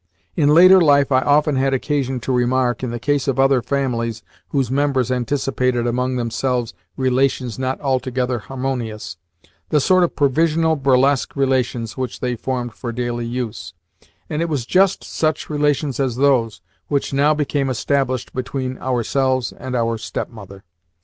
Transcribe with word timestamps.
In 0.35 0.49
later 0.49 0.81
life 0.81 1.11
I 1.11 1.21
often 1.21 1.57
had 1.57 1.75
occasion 1.75 2.19
to 2.21 2.31
remark, 2.31 2.81
in 2.81 2.89
the 2.89 2.97
case 2.99 3.27
of 3.27 3.39
other 3.39 3.61
families 3.61 4.23
whose 4.49 4.71
members 4.71 5.11
anticipated 5.11 5.85
among 5.85 6.15
themselves 6.15 6.73
relations 6.97 7.59
not 7.59 7.79
altogether 7.81 8.39
harmonious, 8.39 9.17
the 9.69 9.79
sort 9.79 10.03
of 10.03 10.15
provisional, 10.15 10.75
burlesque 10.75 11.35
relations 11.35 11.97
which 11.97 12.19
they 12.19 12.35
formed 12.35 12.73
for 12.73 12.91
daily 12.91 13.27
use; 13.27 13.75
and 14.27 14.41
it 14.41 14.49
was 14.49 14.65
just 14.65 15.03
such 15.03 15.51
relations 15.51 15.99
as 15.99 16.15
those 16.15 16.61
which 16.87 17.13
now 17.13 17.35
became 17.35 17.69
established 17.69 18.33
between 18.33 18.79
ourselves 18.79 19.51
and 19.53 19.75
our 19.75 19.99
stepmother. 19.99 20.63